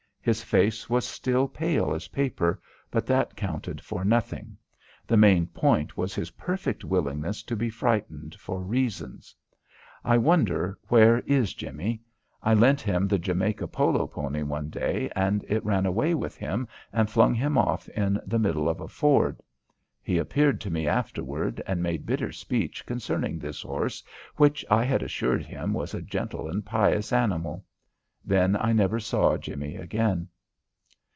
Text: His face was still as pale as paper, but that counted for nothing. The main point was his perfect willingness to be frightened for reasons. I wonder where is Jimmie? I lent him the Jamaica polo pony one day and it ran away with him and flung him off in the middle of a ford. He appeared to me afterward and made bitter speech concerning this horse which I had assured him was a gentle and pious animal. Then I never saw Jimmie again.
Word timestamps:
His 0.23 0.43
face 0.43 0.87
was 0.87 1.03
still 1.03 1.45
as 1.45 1.49
pale 1.57 1.95
as 1.95 2.09
paper, 2.09 2.61
but 2.91 3.07
that 3.07 3.35
counted 3.35 3.81
for 3.81 4.05
nothing. 4.05 4.55
The 5.07 5.17
main 5.17 5.47
point 5.47 5.97
was 5.97 6.13
his 6.13 6.29
perfect 6.37 6.83
willingness 6.85 7.41
to 7.41 7.55
be 7.55 7.71
frightened 7.71 8.35
for 8.35 8.61
reasons. 8.61 9.33
I 10.05 10.19
wonder 10.19 10.77
where 10.89 11.21
is 11.21 11.55
Jimmie? 11.55 12.03
I 12.43 12.53
lent 12.53 12.81
him 12.81 13.07
the 13.07 13.17
Jamaica 13.17 13.67
polo 13.69 14.05
pony 14.05 14.43
one 14.43 14.69
day 14.69 15.09
and 15.15 15.43
it 15.49 15.65
ran 15.65 15.87
away 15.87 16.13
with 16.13 16.37
him 16.37 16.67
and 16.93 17.09
flung 17.09 17.33
him 17.33 17.57
off 17.57 17.89
in 17.89 18.21
the 18.23 18.37
middle 18.37 18.69
of 18.69 18.79
a 18.79 18.87
ford. 18.87 19.41
He 20.03 20.19
appeared 20.19 20.61
to 20.61 20.69
me 20.69 20.87
afterward 20.87 21.63
and 21.65 21.81
made 21.81 22.05
bitter 22.05 22.31
speech 22.31 22.85
concerning 22.85 23.39
this 23.39 23.63
horse 23.63 24.03
which 24.35 24.63
I 24.69 24.83
had 24.83 25.01
assured 25.01 25.41
him 25.47 25.73
was 25.73 25.95
a 25.95 25.99
gentle 26.01 26.47
and 26.47 26.63
pious 26.63 27.11
animal. 27.11 27.65
Then 28.23 28.55
I 28.55 28.71
never 28.71 28.99
saw 28.99 29.35
Jimmie 29.37 29.77
again. 29.77 30.27